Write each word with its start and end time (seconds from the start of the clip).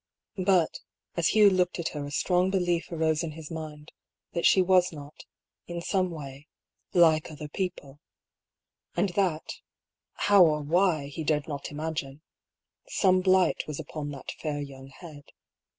But, 0.45 0.79
as 1.15 1.27
Hugh 1.27 1.51
looked 1.51 1.77
at 1.77 1.89
her 1.89 2.03
a 2.07 2.09
strong 2.09 2.49
be 2.49 2.57
lief 2.57 2.91
arose 2.91 3.21
in 3.21 3.33
his 3.33 3.51
mind 3.51 3.91
that 4.33 4.47
she 4.47 4.59
was 4.59 4.91
not, 4.91 5.25
in 5.67 5.79
some 5.79 6.09
way, 6.09 6.47
like 6.91 7.29
other 7.29 7.47
people; 7.47 7.99
and 8.95 9.09
that— 9.09 9.57
how 10.27 10.43
or 10.43 10.61
why, 10.63 11.05
he 11.05 11.23
dared 11.23 11.47
not 11.47 11.69
imagine— 11.69 12.23
some 13.01 13.21
blight 13.21 13.67
was 13.67 13.79
upon 13.79 14.09
that 14.09 14.31
fair 14.31 14.59
young 14.59 14.87
head. 14.87 15.25